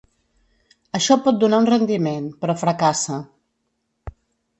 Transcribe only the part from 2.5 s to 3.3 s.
fracassa.